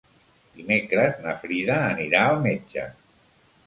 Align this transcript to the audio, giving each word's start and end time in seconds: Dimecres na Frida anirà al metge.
Dimecres 0.55 1.21
na 1.27 1.37
Frida 1.43 1.79
anirà 1.93 2.27
al 2.33 2.43
metge. 2.51 2.93